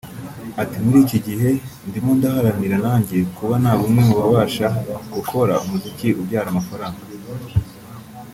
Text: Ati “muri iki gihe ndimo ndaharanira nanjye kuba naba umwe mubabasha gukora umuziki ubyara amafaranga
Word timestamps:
Ati 0.61 0.75
“muri 0.83 0.97
iki 1.05 1.17
gihe 1.27 1.49
ndimo 1.87 2.11
ndaharanira 2.17 2.75
nanjye 2.85 3.15
kuba 3.37 3.55
naba 3.63 3.81
umwe 3.87 4.01
mubabasha 4.07 4.67
gukora 5.15 5.53
umuziki 5.63 6.07
ubyara 6.21 6.47
amafaranga 6.53 7.01